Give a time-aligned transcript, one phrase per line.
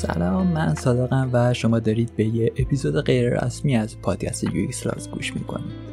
[0.00, 5.34] سلام من صادقم و شما دارید به یه اپیزود غیر رسمی از پادکست UX گوش
[5.34, 5.90] می‌کنید.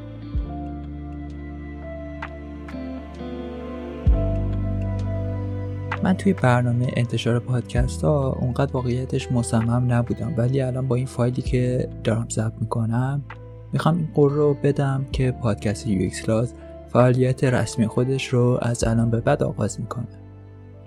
[6.03, 11.41] من توی برنامه انتشار پادکست ها اونقدر واقعیتش مصمم نبودم ولی الان با این فایلی
[11.41, 13.23] که دارم ضبط می‌کنم
[13.73, 16.25] می‌خوام این قول رو بدم که پادکست UX
[16.87, 20.07] فعالیت رسمی خودش رو از الان به بعد آغاز می‌کنه.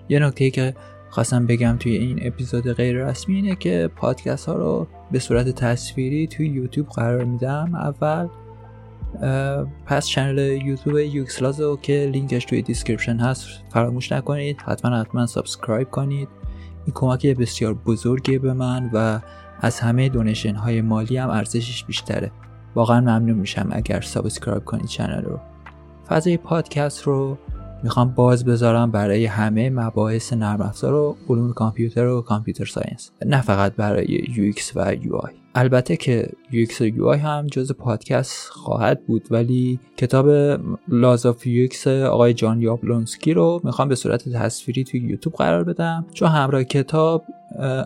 [0.09, 0.75] یه نکته که
[1.11, 6.27] خواستم بگم توی این اپیزود غیر رسمی اینه که پادکست ها رو به صورت تصویری
[6.27, 7.75] توی یوتیوب قرار میدم.
[7.75, 8.29] اول
[9.87, 14.63] پس channel یوتیوب UX Laws رو که لینکش توی description هست فراموش نکنید.
[14.67, 16.29] حتما حتما subscribe کنید.
[16.87, 19.21] این کمک بسیار بزرگیه به من و
[19.61, 22.31] از همه donation های مالی هم ارزشش بیشتره.
[22.75, 25.41] واقعا ممنون میشم اگر subscribe کنید channel رو.
[26.09, 27.39] فضای پادکست رو
[27.83, 33.11] می‌خوام باز بذارم برای همه مباحث نرم افزار و علوم کامپیوتر و computer science.
[33.27, 39.07] نه فقط برای UX و UI البته که UX و UI هم جز پادکست خواهد
[39.07, 40.29] بود ولی کتاب
[40.89, 46.07] Laws of UX آقای جان یابلونسکی رو می‌خوام به صورت تصویری توی یوتیوب قرار بدم.
[46.13, 47.25] چون همراه کتاب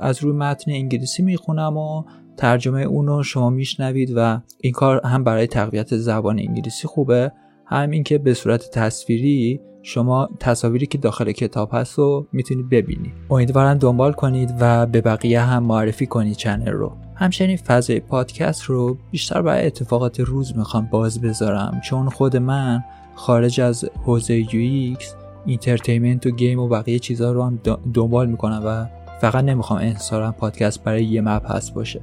[0.00, 2.04] از روی متن انگلیسی می‌خونم و
[2.36, 7.32] ترجمه اون رو شما میشنوید و این کار هم برای تقویت زبان انگلیسی خوبه.
[7.66, 13.78] همین که به صورت تصویری شما تصاویری که داخل کتاب هست رو می‌تونید ببینید امیدوارم
[13.78, 16.92] دنبال کنید و به بقیه هم معرفی کنید channel رو.
[17.14, 23.60] همچنین فضای پادکست رو بیشتر برای اتفاقات روز می‌خوام باز بذارم چون خود من خارج
[23.60, 25.04] از حوزه UX
[25.46, 27.60] entertainment و game و بقیه چیزها رو هم
[27.94, 28.86] دنبال می‌کنم و
[29.20, 32.00] فقط نمی‌خوام انحصارا پادکست برای یه مبحث باشه.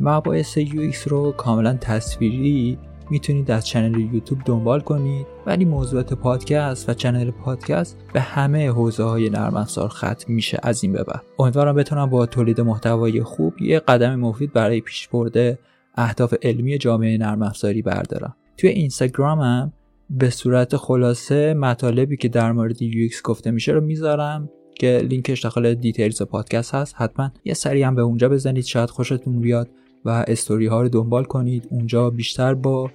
[0.00, 2.78] مباحث UX رو کاملا تصویری
[3.10, 9.02] می‌تونید از channel یوتیوب دنبال کنید ولی موضوعات پادکست و channel پادکست به همه حوزه
[9.04, 11.22] های نرم افزار ختم میشه از این به بعد.
[11.38, 15.58] امیدوارم بتونم با تولید محتوای خوب یه قدم مفید برای پیشبرد
[15.94, 18.36] اهداف علمی جامعه نرم افزاری بردارم.
[18.56, 19.72] توی اینستاگرامم
[20.10, 25.74] به صورت خلاصه مطالبی که در مورد UX گفته میشه رو می‌ذارم که لینکش داخل
[25.74, 26.94] details پادکست هست.
[26.98, 28.64] حتما یه سری هم به اونجا بزنید.
[28.64, 29.68] شاید خوشتون بیاد
[30.04, 31.68] و استوری ها رو دنبال کنید.
[31.70, 32.90] اونجا بیشتر با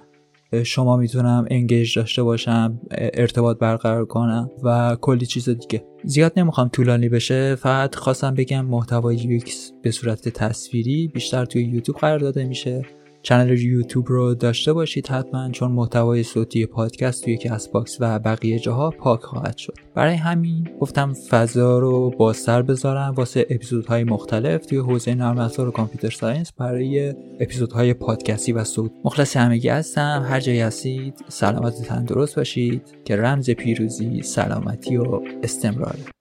[0.64, 5.84] شما می‌تونم engage داشته باشم ارتباط برقرار کنم و کلی چیز دیگه.
[6.04, 11.98] زیاد نمی‌خوام طولانی بشه فقط خواستم بگم محتوای UX به صورت تصویری بیشتر توی یوتیوب
[11.98, 12.82] قرار داده میشه.
[13.26, 18.90] channel یوتیوب رو داشته باشید حتما چون محتوای صوتی پادکست توی Castbox و بقیه جاها
[18.90, 19.74] پاک خواهد شد.
[19.94, 25.70] برای همین گفتم فضا رو بازتر بذارم واسه اپیزودهای مختلف توی حوزه نرم افزار و
[25.70, 28.90] computer science برای اپیزودهای پادکستی و صوت.
[29.04, 32.82] مخلص همگی هستم هر جایی هستید سلامت و تندرست باشید.
[33.04, 36.15] که رمز پیروزی سلامتی و استمرار.